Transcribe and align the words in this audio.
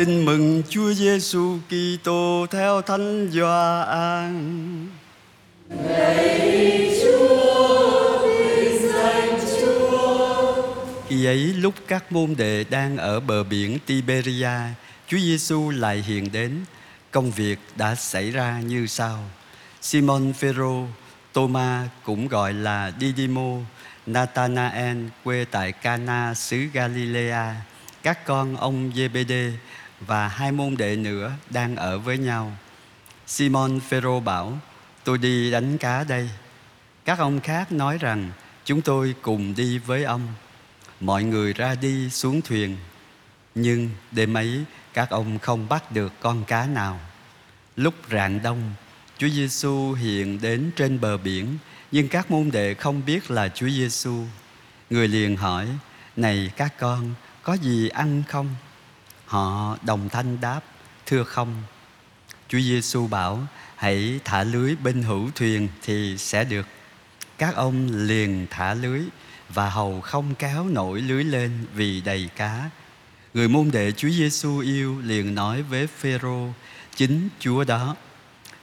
Tin 0.00 0.24
mừng 0.24 0.62
Chúa 0.68 0.92
Giêsu 0.92 1.58
Kitô 1.68 2.46
theo 2.50 2.82
Thánh 2.82 3.30
Gioan. 3.32 4.86
Khi 11.08 11.24
ấy 11.24 11.36
lúc 11.36 11.74
các 11.88 12.12
môn 12.12 12.34
đệ 12.36 12.64
đang 12.70 12.96
ở 12.96 13.20
bờ 13.20 13.44
biển 13.44 13.78
Tiberia, 13.86 14.48
Chúa 15.08 15.18
Giêsu 15.18 15.70
lại 15.70 16.04
hiện 16.06 16.32
đến. 16.32 16.64
Công 17.10 17.30
việc 17.30 17.58
đã 17.76 17.94
xảy 17.94 18.30
ra 18.30 18.60
như 18.60 18.86
sau. 18.86 19.18
Simon 19.80 20.32
Phêrô, 20.32 20.86
Thomas 21.34 21.88
cũng 22.04 22.28
gọi 22.28 22.52
là 22.52 22.92
Didimo, 23.00 23.56
Nathanael 24.06 24.98
quê 25.24 25.44
tại 25.50 25.72
Cana 25.72 26.34
xứ 26.34 26.58
Galilea, 26.72 27.54
các 28.02 28.26
con 28.26 28.56
ông 28.56 28.92
Giê-bê-đê 28.96 29.52
và 30.06 30.28
hai 30.28 30.52
môn 30.52 30.76
đệ 30.76 30.96
nữa 30.96 31.32
đang 31.50 31.76
ở 31.76 31.98
với 31.98 32.18
nhau. 32.18 32.56
Simon 33.26 33.80
Phêrô 33.80 34.20
bảo: 34.20 34.58
"Tôi 35.04 35.18
đi 35.18 35.50
đánh 35.50 35.78
cá 35.78 36.04
đây." 36.04 36.30
Các 37.04 37.18
ông 37.18 37.40
khác 37.40 37.72
nói 37.72 37.98
rằng: 37.98 38.30
"Chúng 38.64 38.82
tôi 38.82 39.14
cùng 39.22 39.54
đi 39.54 39.78
với 39.78 40.04
ông." 40.04 40.26
Mọi 41.00 41.24
người 41.24 41.52
ra 41.52 41.74
đi 41.74 42.10
xuống 42.10 42.42
thuyền, 42.42 42.76
nhưng 43.54 43.90
đêm 44.10 44.34
ấy 44.34 44.64
các 44.94 45.10
ông 45.10 45.38
không 45.38 45.68
bắt 45.68 45.92
được 45.92 46.12
con 46.20 46.44
cá 46.44 46.66
nào. 46.66 47.00
Lúc 47.76 47.94
rạng 48.10 48.42
đông, 48.42 48.74
Chúa 49.18 49.28
Giêsu 49.28 49.92
hiện 49.92 50.40
đến 50.40 50.70
trên 50.76 51.00
bờ 51.00 51.16
biển, 51.16 51.58
nhưng 51.92 52.08
các 52.08 52.30
môn 52.30 52.50
đệ 52.50 52.74
không 52.74 53.02
biết 53.06 53.30
là 53.30 53.48
Chúa 53.48 53.68
Giêsu. 53.68 54.24
Người 54.90 55.08
liền 55.08 55.36
hỏi: 55.36 55.68
"Này 56.16 56.50
các 56.56 56.74
con, 56.78 57.14
có 57.42 57.54
gì 57.54 57.88
ăn 57.88 58.22
không?" 58.28 58.54
Họ 59.30 59.76
đồng 59.82 60.08
thanh 60.08 60.40
đáp: 60.40 60.60
"Thưa 61.06 61.24
không." 61.24 61.62
Chúa 62.48 62.58
Giêsu 62.60 63.06
bảo: 63.06 63.46
"Hãy 63.76 64.20
thả 64.24 64.44
lưới 64.44 64.76
bên 64.76 65.02
hữu 65.02 65.30
thuyền 65.34 65.68
thì 65.82 66.18
sẽ 66.18 66.44
được." 66.44 66.66
Các 67.38 67.54
ông 67.54 67.88
liền 67.92 68.46
thả 68.50 68.74
lưới 68.74 69.00
và 69.48 69.70
hầu 69.70 70.00
không 70.00 70.34
kéo 70.34 70.64
nổi 70.64 71.00
lưới 71.00 71.24
lên 71.24 71.66
vì 71.74 72.00
đầy 72.00 72.28
cá. 72.36 72.70
Người 73.34 73.48
môn 73.48 73.70
đệ 73.70 73.92
Chúa 73.92 74.08
Giêsu 74.08 74.58
yêu 74.58 75.00
liền 75.00 75.34
nói 75.34 75.62
với 75.62 75.86
Phêrô, 75.86 76.48
chính 76.96 77.28
Chúa 77.40 77.64
đó. 77.64 77.96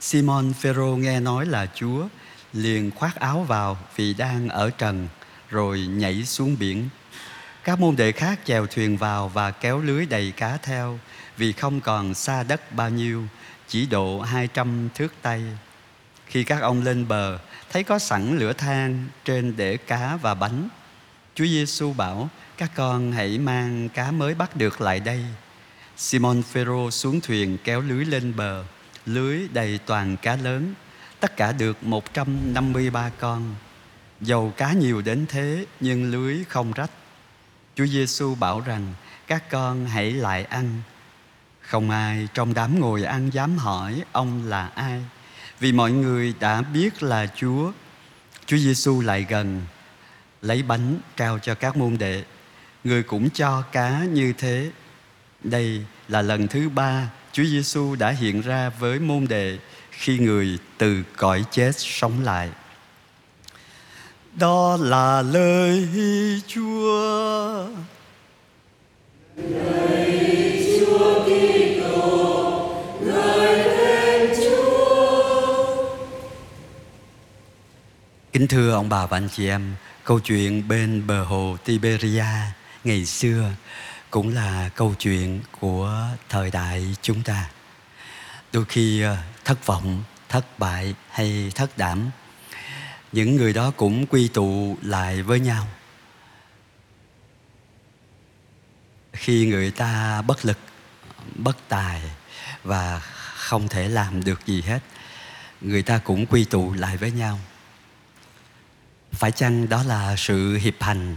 Simon 0.00 0.52
Phêrô 0.52 0.96
nghe 0.96 1.20
nói 1.20 1.46
là 1.46 1.66
Chúa, 1.74 2.08
liền 2.52 2.90
khoác 2.90 3.16
áo 3.16 3.42
vào 3.48 3.78
vì 3.96 4.14
đang 4.14 4.48
ở 4.48 4.70
trần, 4.70 5.08
rồi 5.50 5.80
nhảy 5.80 6.24
xuống 6.24 6.56
biển. 6.58 6.88
Các 7.68 7.80
môn 7.80 7.96
đệ 7.96 8.12
khác 8.12 8.40
chèo 8.44 8.66
thuyền 8.66 8.96
vào 8.96 9.28
và 9.28 9.50
kéo 9.50 9.80
lưới 9.80 10.06
đầy 10.06 10.32
cá 10.36 10.56
theo, 10.56 10.98
vì 11.36 11.52
không 11.52 11.80
còn 11.80 12.14
xa 12.14 12.42
đất 12.42 12.72
bao 12.72 12.90
nhiêu, 12.90 13.24
chỉ 13.66 13.86
độ 13.86 14.20
hai 14.20 14.48
trăm 14.54 14.88
thước 14.94 15.12
tay. 15.22 15.42
Khi 16.26 16.44
các 16.44 16.62
ông 16.62 16.82
lên 16.82 17.08
bờ, 17.08 17.38
thấy 17.70 17.84
có 17.84 17.98
sẵn 17.98 18.38
lửa 18.38 18.52
than 18.52 19.06
trên 19.24 19.56
để 19.56 19.76
cá 19.76 20.16
và 20.16 20.34
bánh. 20.34 20.68
Chúa 21.34 21.44
Giêsu 21.44 21.92
bảo: 21.92 22.28
"Các 22.56 22.70
con 22.74 23.12
hãy 23.12 23.38
mang 23.38 23.88
cá 23.88 24.10
mới 24.10 24.34
bắt 24.34 24.56
được 24.56 24.80
lại 24.80 25.00
đây." 25.00 25.24
Simon 25.96 26.42
Phêrô 26.42 26.90
xuống 26.90 27.20
thuyền 27.20 27.58
kéo 27.64 27.80
lưới 27.80 28.04
lên 28.04 28.36
bờ, 28.36 28.64
lưới 29.06 29.48
đầy 29.52 29.78
toàn 29.86 30.16
cá 30.16 30.36
lớn, 30.36 30.74
tất 31.20 31.36
cả 31.36 31.52
được 31.52 31.84
153 31.84 33.10
con. 33.18 33.54
Dầu 34.20 34.52
cá 34.56 34.72
nhiều 34.72 35.02
đến 35.02 35.26
thế 35.28 35.66
nhưng 35.80 36.10
lưới 36.10 36.44
không 36.48 36.72
rách. 36.72 36.90
Chúa 37.78 37.86
Giêsu 37.86 38.34
bảo 38.34 38.60
rằng: 38.60 38.94
"Các 39.26 39.50
con 39.50 39.86
hãy 39.86 40.12
lại 40.12 40.44
ăn." 40.44 40.82
Không 41.60 41.90
ai 41.90 42.28
trong 42.34 42.54
đám 42.54 42.80
ngồi 42.80 43.02
ăn 43.02 43.30
dám 43.32 43.58
hỏi 43.58 44.02
ông 44.12 44.46
là 44.46 44.66
ai, 44.66 45.02
vì 45.60 45.72
mọi 45.72 45.92
người 45.92 46.34
đã 46.40 46.62
biết 46.62 47.02
là 47.02 47.26
Chúa. 47.36 47.72
Chúa 48.46 48.56
Giêsu 48.56 49.00
lại 49.00 49.26
gần, 49.28 49.62
lấy 50.42 50.62
bánh 50.62 50.98
trao 51.16 51.38
cho 51.38 51.54
các 51.54 51.76
môn 51.76 51.98
đệ. 51.98 52.24
Người 52.84 53.02
cũng 53.02 53.30
cho 53.30 53.62
cá 53.62 54.04
như 54.04 54.32
thế. 54.38 54.70
Đây 55.44 55.84
là 56.08 56.22
lần 56.22 56.48
thứ 56.48 56.68
ba 56.68 57.10
Chúa 57.32 57.44
Giêsu 57.44 57.94
đã 57.94 58.10
hiện 58.10 58.40
ra 58.40 58.68
với 58.68 58.98
môn 58.98 59.26
đệ 59.28 59.58
khi 59.90 60.18
người 60.18 60.58
từ 60.78 61.02
cõi 61.16 61.44
chết 61.50 61.72
sống 61.76 62.24
lại. 62.24 62.50
Đó 64.38 64.76
là 64.80 65.22
lời 65.22 65.88
Chúa. 66.46 67.66
Lời 69.36 70.78
Chúa 70.80 71.24
Kitô, 71.24 72.72
lời 73.00 73.64
Thiên 73.76 74.40
Chúa. 74.44 75.86
Kính 78.32 78.48
thưa 78.48 78.72
ông 78.72 78.88
bà 78.88 79.06
và 79.06 79.16
anh 79.16 79.28
chị 79.28 79.48
em, 79.48 79.74
câu 80.04 80.20
chuyện 80.20 80.68
bên 80.68 81.06
bờ 81.06 81.24
hồ 81.24 81.56
Tiberia 81.64 82.24
ngày 82.84 83.04
xưa 83.04 83.50
cũng 84.10 84.34
là 84.34 84.70
câu 84.74 84.94
chuyện 84.98 85.40
của 85.60 86.06
thời 86.28 86.50
đại 86.50 86.96
chúng 87.02 87.22
ta. 87.22 87.50
Đôi 88.52 88.64
khi 88.64 89.02
ờ, 89.02 89.16
thất 89.44 89.66
vọng, 89.66 90.02
thất 90.28 90.58
bại 90.58 90.94
hay 91.10 91.52
thất 91.54 91.78
đảm, 91.78 92.10
những 93.12 93.36
người 93.36 93.52
đó 93.52 93.70
cũng 93.76 94.06
quy 94.06 94.28
tụ 94.28 94.76
lại 94.82 95.22
với 95.22 95.40
nhau. 95.40 95.66
Khi 99.12 99.46
người 99.46 99.70
ta 99.70 100.22
bất 100.22 100.44
lực, 100.44 100.58
bất 101.34 101.56
tài 101.68 102.02
và 102.64 103.00
không 103.34 103.68
thể 103.68 103.88
làm 103.88 104.24
được 104.24 104.46
gì 104.46 104.62
hết, 104.62 104.80
người 105.60 105.82
ta 105.82 105.98
cũng 105.98 106.26
quy 106.26 106.44
tụ 106.44 106.72
lại 106.72 106.96
với 106.96 107.10
nhau 107.10 107.38
phải 109.12 109.32
chăng 109.32 109.68
đó 109.68 109.82
là 109.82 110.16
sự 110.16 110.56
hiệp 110.56 110.82
hành 110.82 111.16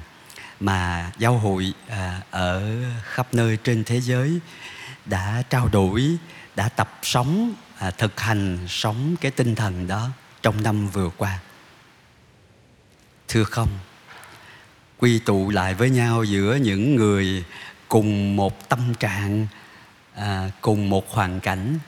mà 0.60 1.12
giáo 1.18 1.38
hội 1.38 1.74
à, 1.88 2.22
ở 2.32 2.76
khắp 3.04 3.34
nơi 3.34 3.58
trên 3.64 3.84
thế 3.84 4.02
giới 4.02 4.40
đã 5.06 5.44
trao 5.50 5.68
đổi 5.68 6.18
đã 6.56 6.70
tập 6.70 7.00
sống 7.02 7.54
à, 7.78 7.92
thực 7.92 8.20
hành 8.20 8.58
sống 8.68 9.16
cái 9.22 9.32
tinh 9.32 9.56
thần 9.56 9.88
đó 9.88 10.10
trong 10.42 10.64
năm 10.64 10.88
vừa 10.88 11.10
qua 11.18 11.40
thưa 13.32 13.44
không? 13.44 13.70
Quy 14.98 15.20
tụ 15.20 15.50
lại 15.50 15.74
với 15.74 15.90
nhau 15.90 16.24
giữa 16.24 16.56
những 16.56 16.96
người 16.96 17.44
cùng 17.88 18.36
một 18.36 18.70
tâm 18.70 18.94
trạng 19.00 19.48
à, 20.16 20.52
cùng 20.62 20.90
một 20.90 21.10
hoàn 21.10 21.40
cảnh 21.40 21.80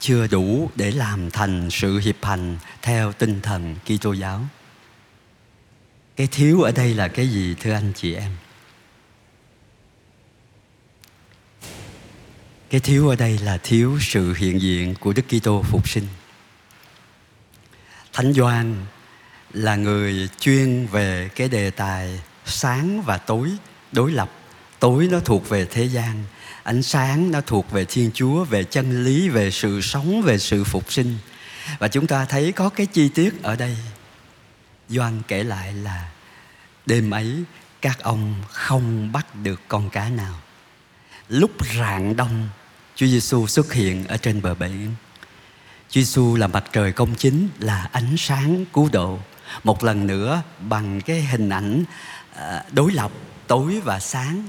chưa 0.00 0.26
đủ 0.26 0.70
để 0.74 0.90
làm 0.90 1.30
thành 1.30 1.68
sự 1.70 1.98
hiệp 1.98 2.24
hành 2.24 2.58
theo 2.82 3.12
tinh 3.12 3.40
thần 3.42 3.76
Kitô 3.84 4.12
giáo. 4.12 4.46
Cái 6.16 6.28
thiếu 6.30 6.62
ở 6.62 6.72
đây 6.72 6.94
là 6.94 7.08
cái 7.08 7.28
gì 7.28 7.54
thưa 7.60 7.72
anh 7.72 7.92
chị 7.96 8.14
em? 8.14 8.30
Cái 12.70 12.80
thiếu 12.80 13.08
ở 13.08 13.16
đây 13.16 13.38
là 13.38 13.58
thiếu 13.62 13.98
sự 14.00 14.34
hiện 14.34 14.60
diện 14.60 14.94
của 15.00 15.12
đức 15.12 15.22
kitô 15.28 15.62
phục 15.62 15.88
sinh. 15.88 16.06
Thánh 18.12 18.32
doan 18.32 18.86
là 19.52 19.76
người 19.76 20.28
chuyên 20.40 20.86
về 20.86 21.30
cái 21.36 21.48
đề 21.48 21.70
tài 21.70 22.20
sáng 22.44 23.02
và 23.02 23.18
tối 23.18 23.50
đối 23.92 24.12
lập 24.12 24.30
tối 24.78 25.08
nó 25.10 25.20
thuộc 25.20 25.48
về 25.48 25.66
thế 25.70 25.84
gian 25.84 26.24
ánh 26.62 26.82
sáng 26.82 27.30
nó 27.30 27.40
thuộc 27.40 27.70
về 27.70 27.84
thiên 27.84 28.10
chúa 28.14 28.44
về 28.44 28.64
chân 28.64 29.04
lý 29.04 29.28
về 29.28 29.50
sự 29.50 29.80
sống 29.80 30.22
về 30.22 30.38
sự 30.38 30.64
phục 30.64 30.92
sinh 30.92 31.18
và 31.78 31.88
chúng 31.88 32.06
ta 32.06 32.24
thấy 32.24 32.52
có 32.52 32.68
cái 32.68 32.86
chi 32.86 33.08
tiết 33.08 33.42
ở 33.42 33.56
đây 33.56 33.76
Doan 34.88 35.22
kể 35.28 35.44
lại 35.44 35.72
là 35.72 36.10
đêm 36.86 37.10
ấy 37.10 37.44
các 37.82 38.02
ông 38.02 38.34
không 38.50 39.12
bắt 39.12 39.26
được 39.42 39.60
con 39.68 39.90
cá 39.90 40.08
nào. 40.08 40.34
Lúc 41.28 41.50
rạng 41.78 42.16
đông, 42.16 42.48
Chúa 42.96 43.06
Giêsu 43.06 43.46
xuất 43.46 43.72
hiện 43.72 44.06
ở 44.06 44.16
trên 44.16 44.42
bờ 44.42 44.54
biển. 44.54 44.94
Chúa 45.88 46.00
Giêsu 46.00 46.36
là 46.36 46.46
mặt 46.46 46.64
trời 46.72 46.92
công 46.92 47.14
chính, 47.14 47.48
là 47.58 47.88
ánh 47.92 48.16
sáng 48.18 48.64
cứu 48.72 48.88
độ. 48.92 49.18
Một 49.64 49.84
lần 49.84 50.06
nữa 50.06 50.42
bằng 50.60 51.00
cái 51.00 51.22
hình 51.22 51.48
ảnh 51.48 51.84
ờ, 52.34 52.62
đối 52.72 52.92
lập 52.92 53.10
tối 53.46 53.80
và 53.84 54.00
sáng 54.00 54.46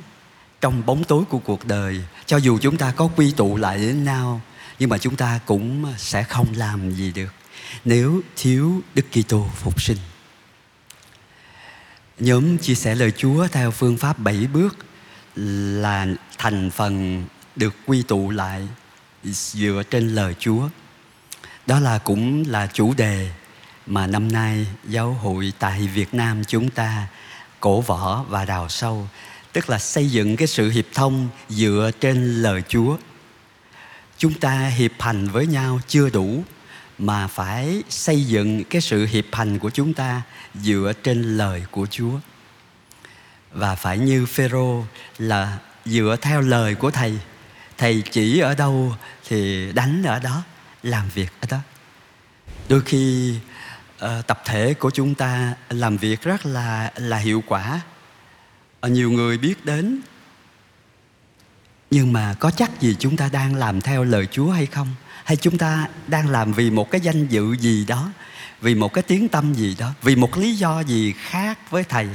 trong 0.61 0.85
bóng 0.85 1.03
tối 1.03 1.23
của 1.29 1.39
cuộc 1.39 1.65
đời, 1.65 2.03
cho 2.25 2.37
dù 2.37 2.57
chúng 2.61 2.77
ta 2.77 2.91
có 2.91 3.09
quy 3.15 3.33
tụ 3.37 3.57
lại 3.57 3.77
đến 3.77 4.03
nhau, 4.03 4.41
nhưng 4.79 4.89
mà 4.89 4.97
chúng 4.97 5.15
ta 5.15 5.39
cũng 5.45 5.93
sẽ 5.97 6.23
không 6.23 6.47
làm 6.55 6.91
gì 6.91 7.11
được 7.11 7.33
nếu 7.85 8.21
thiếu 8.35 8.81
Đức 8.95 9.05
Kitô 9.11 9.47
phục 9.55 9.81
sinh. 9.81 9.97
Nhóm 12.19 12.57
chia 12.57 12.75
sẻ 12.75 12.95
lời 12.95 13.11
Chúa 13.11 13.47
theo 13.47 13.71
phương 13.71 13.97
pháp 13.97 14.19
bảy 14.19 14.47
bước 14.53 14.77
là 15.75 16.07
thành 16.37 16.69
phần 16.71 17.25
được 17.55 17.75
quy 17.85 18.03
tụ 18.03 18.29
lại 18.29 18.67
dựa 19.23 19.83
trên 19.89 20.15
lời 20.15 20.35
Chúa. 20.39 20.69
Đó 21.67 21.79
là 21.79 21.97
cũng 21.97 22.43
là 22.47 22.67
chủ 22.73 22.93
đề 22.93 23.31
mà 23.85 24.07
năm 24.07 24.31
nay 24.31 24.67
giáo 24.87 25.13
hội 25.13 25.53
tại 25.59 25.87
Việt 25.87 26.13
Nam 26.13 26.43
chúng 26.47 26.69
ta 26.69 27.07
cổ 27.59 27.81
võ 27.81 28.23
và 28.29 28.45
đào 28.45 28.69
sâu 28.69 29.07
tức 29.53 29.69
là 29.69 29.79
xây 29.79 30.09
dựng 30.09 30.37
cái 30.37 30.47
sự 30.47 30.69
hiệp 30.69 30.85
thông 30.93 31.29
dựa 31.49 31.91
trên 31.99 32.41
lời 32.41 32.63
Chúa. 32.67 32.97
Chúng 34.17 34.33
ta 34.33 34.67
hiệp 34.67 34.91
hành 34.99 35.27
với 35.27 35.47
nhau 35.47 35.79
chưa 35.87 36.09
đủ 36.09 36.43
mà 36.97 37.27
phải 37.27 37.83
xây 37.89 38.23
dựng 38.23 38.63
cái 38.63 38.81
sự 38.81 39.05
hiệp 39.05 39.25
hành 39.31 39.59
của 39.59 39.69
chúng 39.69 39.93
ta 39.93 40.21
dựa 40.55 40.93
trên 41.03 41.37
lời 41.37 41.63
của 41.71 41.87
Chúa. 41.91 42.19
Và 43.51 43.75
phải 43.75 43.97
như 43.97 44.25
Phêrô 44.25 44.85
là 45.17 45.57
dựa 45.85 46.15
theo 46.21 46.41
lời 46.41 46.75
của 46.75 46.91
thầy. 46.91 47.19
Thầy 47.77 48.03
chỉ 48.11 48.39
ở 48.39 48.55
đâu 48.55 48.95
thì 49.27 49.71
đánh 49.71 50.03
ở 50.03 50.19
đó, 50.19 50.43
làm 50.83 51.09
việc 51.09 51.31
ở 51.41 51.47
đó. 51.51 51.57
Đôi 52.69 52.81
khi 52.81 53.35
uh, 54.03 54.27
tập 54.27 54.41
thể 54.45 54.73
của 54.73 54.89
chúng 54.89 55.15
ta 55.15 55.53
làm 55.69 55.97
việc 55.97 56.21
rất 56.21 56.45
là 56.45 56.91
là 56.95 57.17
hiệu 57.17 57.43
quả. 57.47 57.81
Uh, 58.85 58.91
nhiều 58.91 59.11
người 59.11 59.37
biết 59.37 59.65
đến. 59.65 60.01
Nhưng 61.91 62.13
mà 62.13 62.35
có 62.39 62.51
chắc 62.51 62.81
gì 62.81 62.95
chúng 62.99 63.17
ta 63.17 63.29
đang 63.33 63.55
làm 63.55 63.81
theo 63.81 64.03
lời 64.03 64.27
Chúa 64.31 64.51
hay 64.51 64.65
không? 64.65 64.87
Hay 65.23 65.37
chúng 65.37 65.57
ta 65.57 65.87
đang 66.07 66.29
làm 66.29 66.53
vì 66.53 66.71
một 66.71 66.91
cái 66.91 67.01
danh 67.01 67.27
dự 67.27 67.53
gì 67.53 67.85
đó? 67.85 68.11
Vì 68.61 68.75
một 68.75 68.93
cái 68.93 69.03
tiếng 69.03 69.29
tâm 69.29 69.53
gì 69.53 69.75
đó? 69.79 69.93
Vì 70.01 70.15
một 70.15 70.37
lý 70.37 70.55
do 70.55 70.79
gì 70.79 71.13
khác 71.17 71.71
với 71.71 71.83
thầy? 71.83 72.09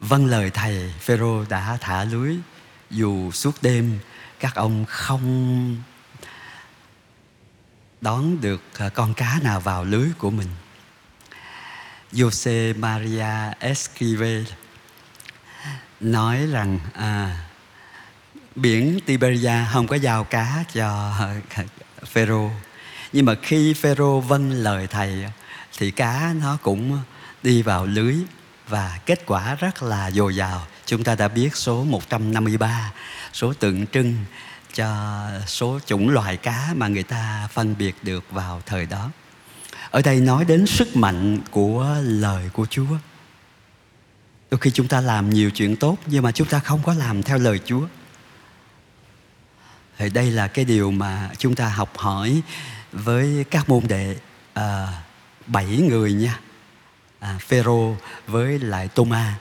Vâng 0.00 0.26
lời 0.26 0.50
thầy 0.50 0.92
phêrô 1.00 1.44
đã 1.44 1.78
thả 1.80 2.04
lưới. 2.04 2.36
Dù 2.90 3.30
suốt 3.30 3.62
đêm 3.62 3.98
các 4.40 4.54
ông 4.54 4.84
không 4.88 5.76
đón 8.02 8.40
được 8.40 8.62
à, 8.78 8.88
con 8.88 9.14
cá 9.14 9.38
nào 9.42 9.60
vào 9.60 9.84
lưới 9.84 10.08
của 10.18 10.30
mình. 10.30 10.48
Jose 12.12 12.78
Maria 12.78 13.54
Escrive 13.58 14.44
nói 16.00 16.46
rằng 16.46 16.78
à, 16.94 17.38
biển 18.56 18.98
Tiberia 19.06 19.52
không 19.72 19.86
có 19.86 19.96
giao 19.96 20.24
cá 20.24 20.64
cho 20.72 21.12
à, 21.18 21.64
Phêrô 22.06 22.50
nhưng 23.12 23.26
mà 23.26 23.34
khi 23.42 23.74
Phêrô 23.74 24.20
vâng 24.20 24.50
lời 24.50 24.86
thầy 24.86 25.24
thì 25.78 25.90
cá 25.90 26.34
nó 26.40 26.58
cũng 26.62 26.98
đi 27.42 27.62
vào 27.62 27.86
lưới 27.86 28.16
và 28.68 28.98
kết 29.06 29.26
quả 29.26 29.54
rất 29.54 29.82
là 29.82 30.10
dồi 30.10 30.36
dào. 30.36 30.66
Chúng 30.86 31.04
ta 31.04 31.14
đã 31.14 31.28
biết 31.28 31.56
số 31.56 31.84
153, 31.84 32.92
số 33.32 33.52
tượng 33.52 33.86
trưng 33.86 34.16
cho 34.74 35.20
số 35.46 35.78
chủng 35.86 36.08
loài 36.08 36.36
cá 36.36 36.68
mà 36.76 36.88
người 36.88 37.02
ta 37.02 37.48
phân 37.52 37.74
biệt 37.78 37.96
được 38.02 38.30
vào 38.30 38.62
thời 38.66 38.86
đó. 38.86 39.10
Ở 39.90 40.02
đây 40.02 40.20
nói 40.20 40.44
đến 40.44 40.66
sức 40.66 40.96
mạnh 40.96 41.38
của 41.50 41.96
lời 42.02 42.50
của 42.52 42.66
chúa. 42.66 42.96
Đôi 44.50 44.58
khi 44.60 44.70
chúng 44.70 44.88
ta 44.88 45.00
làm 45.00 45.30
nhiều 45.30 45.50
chuyện 45.50 45.76
tốt 45.76 45.96
nhưng 46.06 46.22
mà 46.22 46.32
chúng 46.32 46.48
ta 46.48 46.58
không 46.58 46.82
có 46.82 46.94
làm 46.94 47.22
theo 47.22 47.38
lời 47.38 47.60
chúa. 47.64 47.86
Thì 49.98 50.10
đây 50.10 50.30
là 50.30 50.48
cái 50.48 50.64
điều 50.64 50.90
mà 50.90 51.30
chúng 51.38 51.54
ta 51.54 51.68
học 51.68 51.96
hỏi 51.96 52.42
với 52.92 53.44
các 53.50 53.68
môn 53.68 53.82
đệ 53.88 54.16
à, 54.54 54.88
bảy 55.46 55.66
người 55.66 56.12
nha. 56.12 56.38
À, 57.20 57.38
Phêrô 57.40 57.96
với 58.26 58.58
lại 58.58 58.88
Thomas 58.94 59.34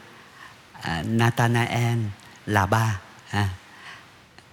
à, 0.81 1.03
Nathanael 1.07 1.99
là 2.45 2.65
ba 2.65 2.99
à, 3.29 3.49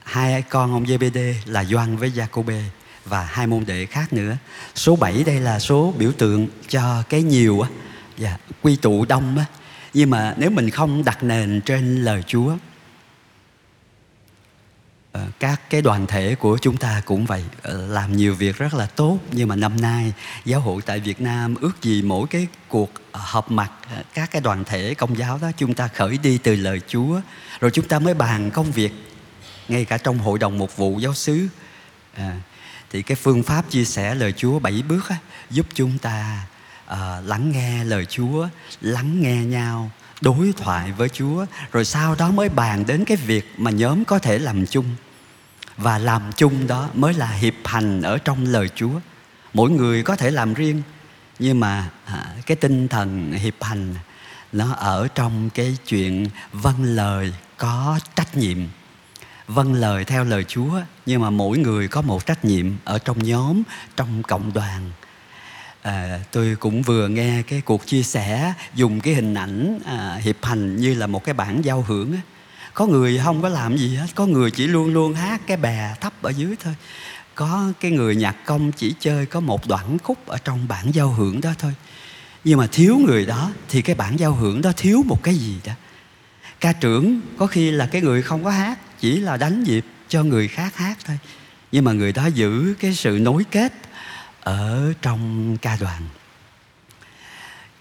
hai 0.08 0.42
con 0.42 0.72
ông 0.72 0.84
GBD 0.84 1.18
là 1.44 1.64
Doan 1.64 1.96
với 1.96 2.10
Jacobe 2.10 2.62
và 3.04 3.24
hai 3.24 3.46
môn 3.46 3.64
đệ 3.66 3.86
khác 3.86 4.12
nữa. 4.12 4.36
Số 4.74 4.96
7 4.96 5.24
đây 5.24 5.40
là 5.40 5.58
số 5.58 5.94
biểu 5.98 6.12
tượng 6.12 6.48
cho 6.68 7.02
cái 7.08 7.22
nhiều 7.22 7.60
á, 7.60 7.68
dạ, 8.18 8.36
quy 8.62 8.76
tụ 8.76 9.04
đông 9.04 9.38
á. 9.38 9.44
Nhưng 9.94 10.10
mà 10.10 10.34
nếu 10.38 10.50
mình 10.50 10.70
không 10.70 11.04
đặt 11.04 11.22
nền 11.22 11.60
trên 11.60 12.04
lời 12.04 12.22
Chúa 12.26 12.56
ờ, 15.12 15.26
các 15.40 15.70
cái 15.70 15.82
đoàn 15.82 16.06
thể 16.06 16.34
của 16.34 16.58
chúng 16.58 16.76
ta 16.76 17.02
cũng 17.04 17.26
vậy 17.26 17.44
ờ, 17.62 17.86
làm 17.86 18.16
nhiều 18.16 18.34
việc 18.34 18.58
rất 18.58 18.74
là 18.74 18.86
tốt 18.86 19.18
nhưng 19.32 19.48
mà 19.48 19.56
năm 19.56 19.80
nay 19.80 20.12
giáo 20.44 20.60
hội 20.60 20.82
tại 20.86 21.00
Việt 21.00 21.20
Nam 21.20 21.54
ước 21.60 21.82
gì 21.82 22.02
mỗi 22.02 22.26
cái 22.28 22.46
cuộc 22.68 22.90
ờ, 23.12 23.20
họp 23.24 23.50
mặt 23.50 23.72
các 24.14 24.30
cái 24.30 24.42
đoàn 24.42 24.64
thể 24.64 24.94
công 24.94 25.18
giáo 25.18 25.38
đó 25.42 25.50
chúng 25.56 25.74
ta 25.74 25.88
khởi 25.88 26.18
đi 26.22 26.38
từ 26.38 26.56
lời 26.56 26.80
Chúa 26.88 27.20
rồi 27.60 27.70
chúng 27.70 27.88
ta 27.88 27.98
mới 27.98 28.14
bàn 28.14 28.50
công 28.50 28.72
việc 28.72 29.07
ngay 29.68 29.84
cả 29.84 29.98
trong 29.98 30.18
hội 30.18 30.38
đồng 30.38 30.58
một 30.58 30.76
vụ 30.76 30.98
giáo 30.98 31.14
xứ 31.14 31.48
à, 32.14 32.40
thì 32.90 33.02
cái 33.02 33.16
phương 33.16 33.42
pháp 33.42 33.70
chia 33.70 33.84
sẻ 33.84 34.14
lời 34.14 34.32
Chúa 34.36 34.58
bảy 34.58 34.82
bước 34.88 35.08
á, 35.08 35.16
giúp 35.50 35.66
chúng 35.74 35.98
ta 35.98 36.46
à, 36.86 37.20
lắng 37.24 37.52
nghe 37.52 37.84
lời 37.84 38.06
Chúa, 38.06 38.48
lắng 38.80 39.22
nghe 39.22 39.44
nhau, 39.44 39.90
đối 40.20 40.52
thoại 40.56 40.92
với 40.92 41.08
Chúa, 41.08 41.46
rồi 41.72 41.84
sau 41.84 42.14
đó 42.14 42.30
mới 42.30 42.48
bàn 42.48 42.84
đến 42.86 43.04
cái 43.04 43.16
việc 43.16 43.52
mà 43.56 43.70
nhóm 43.70 44.04
có 44.04 44.18
thể 44.18 44.38
làm 44.38 44.66
chung. 44.66 44.84
Và 45.76 45.98
làm 45.98 46.22
chung 46.36 46.66
đó 46.66 46.88
mới 46.94 47.14
là 47.14 47.26
hiệp 47.26 47.54
hành 47.64 48.02
ở 48.02 48.18
trong 48.18 48.44
lời 48.44 48.68
Chúa. 48.74 49.00
Mỗi 49.54 49.70
người 49.70 50.02
có 50.02 50.16
thể 50.16 50.30
làm 50.30 50.54
riêng, 50.54 50.82
nhưng 51.38 51.60
mà 51.60 51.90
à, 52.04 52.26
cái 52.46 52.56
tinh 52.56 52.88
thần 52.88 53.32
hiệp 53.32 53.62
hành 53.62 53.94
nó 54.52 54.72
ở 54.72 55.08
trong 55.14 55.50
cái 55.50 55.76
chuyện 55.86 56.28
vâng 56.52 56.82
lời 56.82 57.34
có 57.56 58.00
trách 58.14 58.36
nhiệm 58.36 58.58
vâng 59.48 59.74
lời 59.74 60.04
theo 60.04 60.24
lời 60.24 60.44
Chúa 60.48 60.80
nhưng 61.06 61.22
mà 61.22 61.30
mỗi 61.30 61.58
người 61.58 61.88
có 61.88 62.02
một 62.02 62.26
trách 62.26 62.44
nhiệm 62.44 62.66
ở 62.84 62.98
trong 62.98 63.22
nhóm 63.22 63.62
trong 63.96 64.22
cộng 64.22 64.52
đoàn. 64.52 64.90
À, 65.82 66.20
tôi 66.32 66.56
cũng 66.60 66.82
vừa 66.82 67.08
nghe 67.08 67.42
cái 67.42 67.60
cuộc 67.60 67.86
chia 67.86 68.02
sẻ 68.02 68.54
dùng 68.74 69.00
cái 69.00 69.14
hình 69.14 69.34
ảnh 69.34 69.78
à, 69.84 70.20
hiệp 70.22 70.44
hành 70.44 70.76
như 70.76 70.94
là 70.94 71.06
một 71.06 71.24
cái 71.24 71.34
bản 71.34 71.64
giao 71.64 71.82
hưởng 71.82 72.12
á. 72.12 72.18
có 72.74 72.86
người 72.86 73.20
không 73.24 73.42
có 73.42 73.48
làm 73.48 73.76
gì 73.76 73.96
hết 73.96 74.06
có 74.14 74.26
người 74.26 74.50
chỉ 74.50 74.66
luôn 74.66 74.92
luôn 74.92 75.14
hát 75.14 75.40
cái 75.46 75.56
bè 75.56 75.94
thấp 76.00 76.22
ở 76.22 76.30
dưới 76.30 76.56
thôi. 76.64 76.74
Có 77.34 77.72
cái 77.80 77.90
người 77.90 78.16
nhạc 78.16 78.36
công 78.44 78.72
chỉ 78.72 78.94
chơi 79.00 79.26
có 79.26 79.40
một 79.40 79.66
đoạn 79.66 79.98
khúc 79.98 80.26
ở 80.26 80.38
trong 80.44 80.68
bản 80.68 80.90
giao 80.94 81.12
hưởng 81.12 81.40
đó 81.40 81.50
thôi. 81.58 81.74
Nhưng 82.44 82.58
mà 82.58 82.66
thiếu 82.72 82.98
người 83.06 83.26
đó 83.26 83.50
thì 83.68 83.82
cái 83.82 83.94
bản 83.94 84.18
giao 84.18 84.32
hưởng 84.32 84.62
đó 84.62 84.72
thiếu 84.76 85.02
một 85.06 85.22
cái 85.22 85.34
gì 85.34 85.56
đó? 85.64 85.72
Ca 86.60 86.72
trưởng 86.72 87.20
có 87.38 87.46
khi 87.46 87.70
là 87.70 87.86
cái 87.86 88.02
người 88.02 88.22
không 88.22 88.44
có 88.44 88.50
hát 88.50 88.78
chỉ 89.00 89.20
là 89.20 89.36
đánh 89.36 89.62
nhịp 89.62 89.84
cho 90.08 90.22
người 90.22 90.48
khác 90.48 90.76
hát 90.76 90.98
thôi 91.04 91.18
nhưng 91.72 91.84
mà 91.84 91.92
người 91.92 92.12
đó 92.12 92.26
giữ 92.26 92.74
cái 92.80 92.94
sự 92.94 93.18
nối 93.20 93.44
kết 93.50 93.72
ở 94.40 94.92
trong 95.02 95.56
ca 95.62 95.76
đoàn 95.80 96.02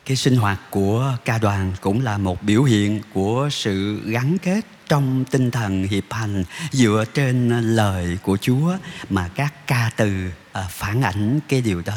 cái 0.07 0.17
sinh 0.17 0.35
hoạt 0.35 0.59
của 0.69 1.17
ca 1.25 1.37
đoàn 1.37 1.73
cũng 1.81 2.03
là 2.03 2.17
một 2.17 2.43
biểu 2.43 2.63
hiện 2.63 3.01
của 3.13 3.49
sự 3.51 4.01
gắn 4.05 4.37
kết 4.37 4.65
trong 4.87 5.25
tinh 5.31 5.51
thần 5.51 5.83
hiệp 5.83 6.13
hành 6.13 6.43
dựa 6.71 7.05
trên 7.13 7.49
lời 7.75 8.17
của 8.23 8.37
Chúa 8.41 8.77
mà 9.09 9.29
các 9.35 9.67
ca 9.67 9.91
từ 9.97 10.31
à, 10.51 10.67
phản 10.69 11.01
ảnh 11.01 11.39
cái 11.47 11.61
điều 11.61 11.81
đó. 11.81 11.93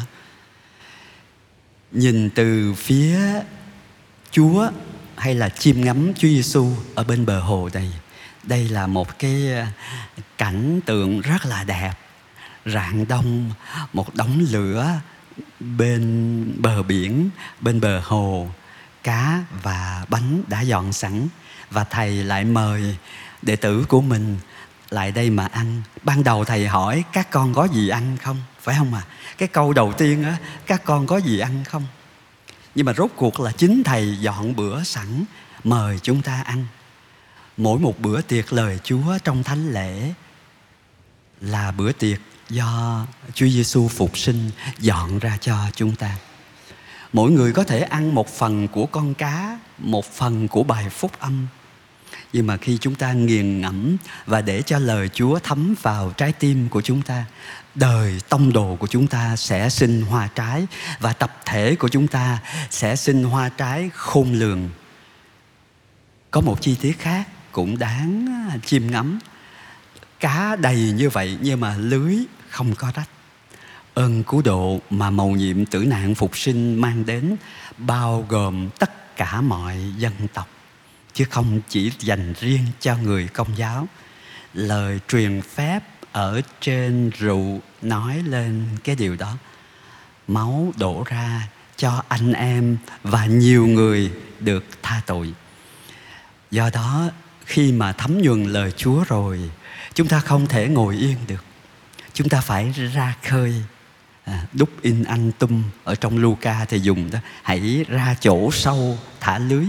Nhìn 1.91 2.29
từ 2.29 2.73
phía 2.73 3.19
Chúa 4.31 4.69
hay 5.15 5.35
là 5.35 5.49
chiêm 5.49 5.81
ngắm 5.81 6.13
Chúa 6.13 6.27
Giêsu 6.27 6.67
ở 6.95 7.03
bên 7.03 7.25
bờ 7.25 7.39
hồ 7.39 7.69
này 7.73 7.89
đây 8.43 8.69
là 8.69 8.87
một 8.87 9.19
cái 9.19 9.53
ờ, 9.53 9.65
cảnh 10.37 10.79
tượng 10.85 11.21
rất 11.21 11.45
là 11.45 11.63
đẹp. 11.63 11.93
Rạng 12.65 13.07
đông, 13.07 13.51
một 13.93 14.15
đống 14.15 14.45
lửa 14.49 14.99
bên 15.59 16.55
bờ 16.57 16.83
biển, 16.83 17.29
bên 17.61 17.81
bờ 17.81 17.99
hồ, 17.99 18.49
cá 19.03 19.43
và 19.63 20.05
bánh 20.09 20.43
đã 20.47 20.61
dọn 20.61 20.93
sẵn. 20.93 21.27
Và 21.69 21.83
thầy 21.83 22.23
lại 22.23 22.43
mời 22.45 22.97
đệ 23.41 23.55
tử 23.55 23.85
của 23.87 24.01
mình 24.01 24.37
lại 24.89 25.11
đây 25.11 25.29
mà 25.29 25.45
ăn. 25.45 25.81
Ban 26.03 26.23
đầu 26.23 26.45
thầy 26.45 26.67
hỏi, 26.67 27.03
các 27.13 27.31
con 27.31 27.53
có 27.53 27.67
gì 27.73 27.89
ăn 27.89 28.17
không? 28.17 28.37
Phải 28.61 28.75
không 28.77 28.93
à 28.93 29.03
cái 29.41 29.47
câu 29.47 29.73
đầu 29.73 29.93
tiên 29.93 30.23
á, 30.23 30.37
các 30.67 30.81
con 30.85 31.07
có 31.07 31.17
gì 31.17 31.39
ăn 31.39 31.63
không? 31.63 31.83
Nhưng 32.75 32.85
mà 32.85 32.93
rốt 32.93 33.11
cuộc 33.15 33.39
là 33.39 33.51
chính 33.51 33.83
thầy 33.83 34.17
dọn 34.19 34.55
bữa 34.55 34.83
sẵn, 34.83 35.23
mời 35.63 35.99
chúng 36.01 36.21
ta 36.21 36.41
ăn 36.45 36.65
mỗi 37.61 37.79
một 37.79 37.99
bữa 37.99 38.21
tiệc 38.21 38.53
lời 38.53 38.79
Chúa 38.83 39.17
trong 39.23 39.43
thánh 39.43 39.73
lễ 39.73 40.13
là 41.41 41.71
bữa 41.71 41.91
tiệc 41.91 42.19
do 42.49 43.05
Chúa 43.33 43.47
Giêsu 43.47 43.87
phục 43.87 44.17
sinh 44.17 44.49
dọn 44.79 45.19
ra 45.19 45.37
cho 45.41 45.57
chúng 45.75 45.95
ta. 45.95 46.17
Mỗi 47.13 47.31
người 47.31 47.53
có 47.53 47.63
thể 47.63 47.81
ăn 47.81 48.15
một 48.15 48.27
phần 48.27 48.67
của 48.67 48.85
con 48.85 49.13
cá, 49.13 49.59
một 49.77 50.05
phần 50.05 50.47
của 50.47 50.63
bài 50.63 50.89
phúc 50.89 51.11
âm. 51.19 51.47
Nhưng 52.33 52.47
mà 52.47 52.57
khi 52.57 52.77
chúng 52.81 52.95
ta 52.95 53.13
nghiền 53.13 53.61
ngẫm 53.61 53.97
và 54.25 54.41
để 54.41 54.61
cho 54.61 54.79
lời 54.79 55.09
Chúa 55.13 55.39
thấm 55.39 55.75
vào 55.81 56.13
trái 56.17 56.33
tim 56.33 56.69
của 56.69 56.81
chúng 56.81 57.01
ta, 57.01 57.25
đời 57.75 58.21
tông 58.29 58.53
đồ 58.53 58.75
của 58.79 58.87
chúng 58.87 59.07
ta 59.07 59.35
sẽ 59.35 59.69
sinh 59.69 60.01
hoa 60.01 60.29
trái 60.35 60.67
và 60.99 61.13
tập 61.13 61.37
thể 61.45 61.75
của 61.75 61.89
chúng 61.89 62.07
ta 62.07 62.39
sẽ 62.69 62.95
sinh 62.95 63.23
hoa 63.23 63.49
trái 63.49 63.89
khôn 63.93 64.33
lường. 64.33 64.69
Có 66.31 66.41
một 66.41 66.61
chi 66.61 66.75
tiết 66.81 66.99
khác 66.99 67.27
cũng 67.51 67.77
đáng 67.77 68.27
chiêm 68.65 68.91
ngắm. 68.91 69.19
Cá 70.19 70.55
đầy 70.55 70.91
như 70.95 71.09
vậy 71.09 71.37
nhưng 71.41 71.59
mà 71.59 71.77
lưới 71.77 72.15
không 72.49 72.75
có 72.75 72.91
rách. 72.95 73.09
Ơn 73.93 74.23
cứu 74.23 74.41
độ 74.41 74.79
mà 74.89 75.09
mầu 75.09 75.31
nhiệm 75.31 75.65
tử 75.65 75.85
nạn 75.85 76.15
phục 76.15 76.37
sinh 76.37 76.81
mang 76.81 77.05
đến 77.05 77.35
bao 77.77 78.25
gồm 78.29 78.69
tất 78.79 79.17
cả 79.17 79.41
mọi 79.41 79.77
dân 79.97 80.13
tộc, 80.33 80.49
chứ 81.13 81.25
không 81.29 81.61
chỉ 81.69 81.91
dành 81.99 82.33
riêng 82.39 82.65
cho 82.79 82.97
người 82.97 83.27
công 83.27 83.57
giáo. 83.57 83.87
Lời 84.53 84.99
truyền 85.07 85.41
phép 85.41 85.79
ở 86.11 86.41
trên 86.61 87.11
rượu 87.19 87.61
nói 87.81 88.23
lên 88.25 88.65
cái 88.83 88.95
điều 88.95 89.15
đó. 89.15 89.37
Máu 90.27 90.73
đổ 90.77 91.03
ra 91.05 91.47
cho 91.77 92.03
anh 92.07 92.33
em 92.33 92.77
và 93.03 93.25
nhiều 93.25 93.67
người 93.67 94.11
được 94.39 94.65
tha 94.81 95.01
tội. 95.05 95.33
Do 96.51 96.69
đó 96.73 97.09
khi 97.51 97.71
mà 97.71 97.91
thấm 97.91 98.21
nhuần 98.21 98.43
lời 98.43 98.71
chúa 98.71 99.03
rồi 99.03 99.39
chúng 99.93 100.07
ta 100.07 100.19
không 100.19 100.47
thể 100.47 100.67
ngồi 100.67 100.95
yên 100.95 101.17
được. 101.27 101.43
Chúng 102.13 102.29
ta 102.29 102.41
phải 102.41 102.71
ra 102.93 103.15
khơi. 103.23 103.53
À, 104.23 104.45
đúc 104.53 104.69
in 104.81 105.03
anh 105.03 105.31
tum 105.31 105.63
ở 105.83 105.95
trong 105.95 106.17
Luca 106.17 106.65
thì 106.65 106.79
dùng 106.79 107.11
đó 107.11 107.19
hãy 107.43 107.85
ra 107.87 108.15
chỗ 108.19 108.51
sâu 108.51 108.97
thả 109.19 109.37
lưới. 109.37 109.65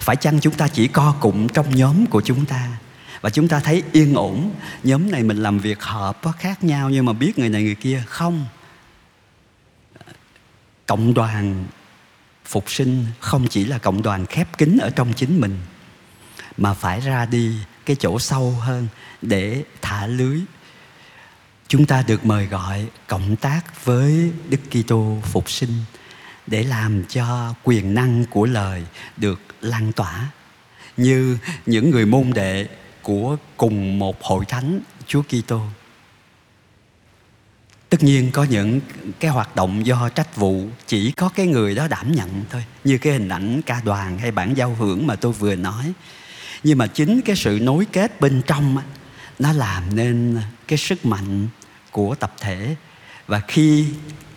Phải 0.00 0.16
chăng 0.16 0.40
chúng 0.40 0.54
ta 0.54 0.68
chỉ 0.68 0.88
co 0.88 1.14
cụm 1.20 1.48
trong 1.48 1.76
nhóm 1.76 2.06
của 2.06 2.20
chúng 2.20 2.46
ta? 2.46 2.68
Và 3.20 3.30
chúng 3.30 3.48
ta 3.48 3.60
thấy 3.60 3.82
yên 3.92 4.14
ổn 4.14 4.54
nhóm 4.82 5.10
này 5.10 5.22
mình 5.22 5.42
làm 5.42 5.58
việc 5.58 5.82
hợp 5.82 6.22
có 6.22 6.32
khác 6.32 6.64
nhau 6.64 6.90
nhưng 6.90 7.04
mà 7.04 7.12
biết 7.12 7.38
người 7.38 7.48
này 7.48 7.62
người 7.62 7.74
kia 7.74 8.02
không? 8.06 8.46
Cộng 10.86 11.14
đoàn 11.14 11.64
phục 12.44 12.70
sinh 12.70 13.06
không 13.20 13.46
chỉ 13.48 13.64
là 13.64 13.78
cộng 13.78 14.02
đoàn 14.02 14.26
khép 14.26 14.58
kín 14.58 14.78
ở 14.80 14.90
trong 14.90 15.12
chính 15.12 15.40
mình 15.40 15.58
mà 16.58 16.74
phải 16.74 17.00
ra 17.00 17.26
đi 17.26 17.56
cái 17.86 17.96
chỗ 18.00 18.18
sâu 18.18 18.50
hơn 18.50 18.88
để 19.22 19.64
thả 19.82 20.06
lưới 20.06 20.40
chúng 21.68 21.86
ta 21.86 22.04
được 22.06 22.26
mời 22.26 22.46
gọi 22.46 22.86
cộng 23.06 23.36
tác 23.36 23.84
với 23.84 24.32
Đức 24.48 24.60
Kitô 24.70 25.18
phục 25.22 25.50
sinh 25.50 25.72
để 26.46 26.62
làm 26.62 27.04
cho 27.04 27.54
quyền 27.64 27.94
năng 27.94 28.24
của 28.24 28.46
lời 28.46 28.84
được 29.16 29.40
lan 29.60 29.92
tỏa 29.92 30.28
như 30.96 31.38
những 31.66 31.90
người 31.90 32.06
môn 32.06 32.30
đệ 32.34 32.68
của 33.02 33.36
cùng 33.56 33.98
một 33.98 34.22
hội 34.22 34.44
thánh 34.44 34.80
Chúa 35.06 35.22
Kitô. 35.22 35.60
Tất 37.88 38.02
nhiên 38.02 38.30
có 38.32 38.44
những 38.44 38.80
cái 39.20 39.30
hoạt 39.30 39.56
động 39.56 39.86
do 39.86 40.08
trách 40.08 40.36
vụ 40.36 40.68
chỉ 40.86 41.12
có 41.12 41.28
cái 41.28 41.46
người 41.46 41.74
đó 41.74 41.88
đảm 41.88 42.12
nhận 42.12 42.44
thôi, 42.50 42.64
như 42.84 42.98
cái 42.98 43.12
hình 43.12 43.28
ảnh 43.28 43.62
ca 43.62 43.80
đoàn 43.84 44.18
hay 44.18 44.30
bản 44.30 44.54
giao 44.54 44.74
hưởng 44.74 45.06
mà 45.06 45.16
tôi 45.16 45.32
vừa 45.32 45.54
nói. 45.54 45.92
Nhưng 46.62 46.78
mà 46.78 46.86
chính 46.86 47.20
cái 47.20 47.36
sự 47.36 47.58
nối 47.62 47.86
kết 47.92 48.20
bên 48.20 48.42
trong 48.46 48.78
nó 49.38 49.52
làm 49.52 49.96
nên 49.96 50.40
cái 50.68 50.78
sức 50.78 51.06
mạnh 51.06 51.48
của 51.90 52.14
tập 52.14 52.34
thể. 52.40 52.76
Và 53.26 53.40
khi 53.48 53.86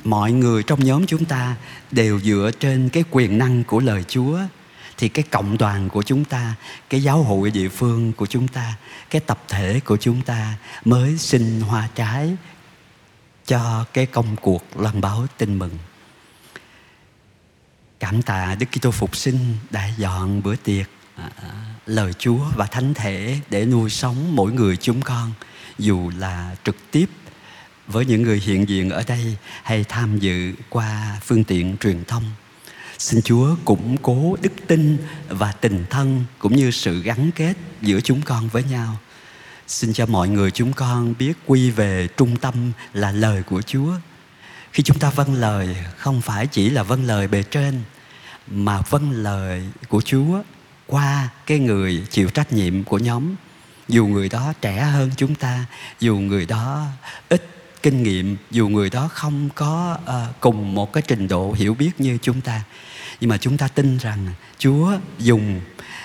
mọi 0.03 0.31
người 0.31 0.63
trong 0.63 0.85
nhóm 0.85 1.05
chúng 1.05 1.25
ta 1.25 1.55
đều 1.91 2.19
dựa 2.19 2.51
trên 2.59 2.89
cái 2.89 3.03
quyền 3.11 3.37
năng 3.37 3.63
của 3.63 3.79
lời 3.79 4.03
Chúa, 4.07 4.39
thì 4.97 5.09
cái 5.09 5.25
cộng 5.31 5.57
đoàn 5.57 5.89
của 5.89 6.03
chúng 6.03 6.25
ta, 6.25 6.55
cái 6.89 7.03
giáo 7.03 7.23
hội 7.23 7.51
địa 7.51 7.69
phương 7.69 8.13
của 8.13 8.25
chúng 8.25 8.47
ta, 8.47 8.75
cái 9.09 9.21
tập 9.21 9.43
thể 9.47 9.79
của 9.85 9.97
chúng 9.97 10.21
ta 10.21 10.57
mới 10.85 11.17
sinh 11.17 11.61
hoa 11.61 11.89
trái 11.95 12.35
cho 13.45 13.85
cái 13.93 14.05
công 14.05 14.35
cuộc 14.41 14.63
loan 14.75 15.01
báo 15.01 15.27
tin 15.37 15.59
mừng. 15.59 15.77
Cảm 17.99 18.21
tạ 18.21 18.55
Đức 18.59 18.65
Kitô 18.71 18.91
phục 18.91 19.15
sinh 19.15 19.55
đã 19.69 19.89
dọn 19.97 20.41
bữa 20.41 20.55
tiệc 20.55 20.89
lời 21.85 22.13
Chúa 22.13 22.39
và 22.55 22.65
thánh 22.65 22.93
thể 22.93 23.39
để 23.49 23.65
nuôi 23.65 23.89
sống 23.89 24.35
mỗi 24.35 24.51
người 24.51 24.77
chúng 24.77 25.01
con, 25.01 25.31
dù 25.79 26.11
là 26.17 26.55
trực 26.63 26.75
tiếp 26.91 27.05
với 27.87 28.05
những 28.05 28.21
người 28.21 28.39
hiện 28.39 28.69
diện 28.69 28.89
ở 28.89 29.03
đây 29.07 29.37
hay 29.63 29.83
tham 29.83 30.19
dự 30.19 30.53
qua 30.69 31.19
phương 31.23 31.43
tiện 31.43 31.77
truyền 31.77 32.05
thông. 32.05 32.23
Xin 32.97 33.21
chúa 33.21 33.55
củng 33.65 33.97
cố 33.97 34.37
đức 34.41 34.51
tin 34.67 34.97
và 35.29 35.51
tình 35.51 35.85
thân 35.89 36.25
cũng 36.39 36.55
như 36.55 36.71
sự 36.71 37.01
gắn 37.01 37.31
kết 37.35 37.53
giữa 37.81 38.01
chúng 38.01 38.21
con 38.21 38.47
với 38.47 38.63
nhau. 38.63 38.97
Xin 39.67 39.93
cho 39.93 40.05
mọi 40.05 40.29
người 40.29 40.51
chúng 40.51 40.73
con 40.73 41.13
biết 41.19 41.33
quy 41.45 41.69
về 41.69 42.07
trung 42.17 42.37
tâm 42.37 42.71
là 42.93 43.11
lời 43.11 43.43
của 43.43 43.61
chúa. 43.61 43.93
Khi 44.71 44.83
chúng 44.83 44.99
ta 44.99 45.09
vâng 45.09 45.33
lời, 45.33 45.75
không 45.97 46.21
phải 46.21 46.47
chỉ 46.47 46.69
là 46.69 46.83
vâng 46.83 47.05
lời 47.05 47.27
bề 47.27 47.43
trên, 47.43 47.81
mà 48.47 48.81
vâng 48.89 49.11
lời 49.11 49.63
của 49.89 50.01
chúa 50.01 50.41
qua 50.91 51.29
cái 51.45 51.59
người 51.59 52.05
chịu 52.09 52.29
trách 52.29 52.53
nhiệm 52.53 52.83
của 52.83 52.97
nhóm. 52.97 53.35
Dù 53.87 54.07
người 54.07 54.29
đó 54.29 54.53
trẻ 54.61 54.81
hơn 54.81 55.11
chúng 55.17 55.35
ta 55.35 55.65
dù 55.99 56.17
người 56.17 56.45
đó 56.45 56.85
ít 57.29 57.47
kinh 57.83 58.03
nghiệm 58.03 58.37
dù 58.51 58.69
người 58.69 58.89
đó 58.89 59.07
không 59.07 59.49
có 59.55 59.97
uh, 60.03 60.39
cùng 60.39 60.75
một 60.75 60.93
cái 60.93 61.03
trình 61.07 61.27
độ 61.27 61.51
hiểu 61.51 61.73
biết 61.73 61.91
như 61.97 62.17
chúng 62.21 62.41
ta. 62.41 62.63
Nhưng 63.19 63.29
mà 63.29 63.37
chúng 63.37 63.57
ta 63.57 63.67
tin 63.67 63.97
rằng 63.97 64.27
Chúa 64.57 64.91
dùng 65.19 65.61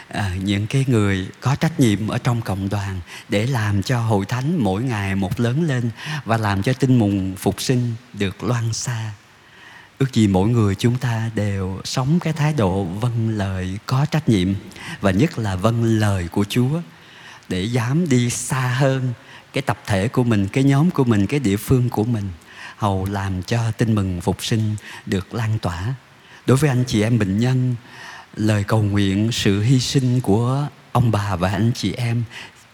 à, 0.09 0.33
những 0.43 0.67
cái 0.67 0.85
người 0.89 1.29
có 1.41 1.55
trách 1.55 1.81
nhiệm 1.81 2.09
ở 2.09 2.19
trong 2.19 2.43
cộng 2.43 2.69
đoàn 2.69 3.01
để 3.29 3.47
làm 3.47 3.83
cho 3.83 4.01
hội 4.01 4.27
thánh 4.27 4.57
mỗi 4.59 4.83
ngày 4.83 5.15
một 5.15 5.41
lớn 5.41 5.63
lên 5.63 5.91
và 6.25 6.37
làm 6.37 6.63
cho 6.63 6.73
tin 6.73 6.99
mừng 6.99 7.37
phục 7.37 7.63
sinh 7.63 7.95
được 8.13 8.45
loan 8.45 8.73
xa 8.73 9.13
ước 9.99 10.13
gì 10.13 10.29
mỗi 10.29 10.49
người 10.49 10.75
chúng 10.75 10.99
ta 10.99 11.31
đều 11.35 11.81
sống 11.85 12.21
cái 12.21 12.33
thái 12.33 12.53
độ 12.53 12.85
vâng 12.85 13.29
lời, 13.29 13.79
có 13.87 14.07
trách 14.11 14.29
nhiệm, 14.29 14.55
và 15.01 15.11
nhất 15.11 15.39
là 15.39 15.57
vâng 15.57 15.85
lời 15.85 16.29
của 16.29 16.45
Chúa, 16.49 16.81
để 17.49 17.63
dám 17.63 18.09
đi 18.09 18.31
xa 18.31 18.61
hơn 18.61 19.13
cái 19.53 19.63
tập 19.63 19.79
thể 19.87 20.09
của 20.09 20.25
mình, 20.25 20.49
cái 20.49 20.65
nhóm 20.65 20.91
của 20.91 21.05
mình, 21.05 21.27
cái 21.27 21.41
địa 21.41 21.57
phương 21.57 21.89
của 21.89 22.05
mình, 22.05 22.29
hầu 22.77 23.05
làm 23.05 23.43
cho 23.43 23.71
tin 23.71 23.95
mừng 23.95 24.21
phục 24.21 24.45
sinh 24.45 24.77
được 25.07 25.35
lan 25.35 25.59
tỏa. 25.59 25.95
Đối 26.47 26.57
với 26.57 26.71
anh 26.71 26.85
chị 26.87 27.03
em 27.03 27.19
bệnh 27.19 27.39
nhân, 27.39 27.75
lời 28.37 28.65
cầu 28.65 28.83
nguyện, 28.83 29.33
sự 29.33 29.63
hy 29.63 29.81
sinh 29.81 30.21
của 30.21 30.69
ông 30.93 31.11
bà 31.11 31.37
và 31.37 31.51
anh 31.51 31.73
chị 31.75 31.93
em 31.93 32.25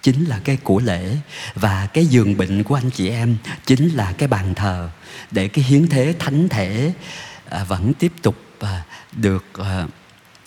chính 0.03 0.25
là 0.25 0.41
cái 0.45 0.57
của 0.57 0.81
lễ. 0.81 1.17
Và 1.55 1.87
cái 1.87 2.07
giường 2.07 2.37
bệnh 2.37 2.63
của 2.63 2.75
anh 2.75 2.91
chị 2.91 3.09
em 3.09 3.37
chính 3.67 3.89
là 3.89 4.13
cái 4.13 4.29
bàn 4.29 4.55
thờ 4.55 4.91
để 5.31 5.49
cái 5.49 5.65
hiến 5.65 5.89
thế 5.89 6.15
thánh 6.19 6.49
thể 6.49 6.93
à, 7.49 7.65
vẫn 7.65 7.95
tiếp 7.95 8.13
tục 8.23 8.37
à, 8.61 8.83
được 9.13 9.45
à, 9.53 9.87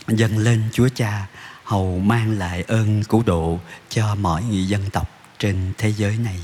dâng 0.08 0.38
lên 0.38 0.64
Chúa 0.74 0.90
Cha, 0.96 1.28
hầu 1.64 2.00
mang 2.00 2.38
lại 2.38 2.64
ơn 2.68 3.04
cứu 3.04 3.24
độ 3.26 3.60
cho 3.90 4.16
mọi 4.16 4.44
người 4.44 4.68
dân 4.68 4.90
tộc 4.90 5.10
trên 5.40 5.74
thế 5.78 5.94
giới 5.98 6.18
này. 6.18 6.40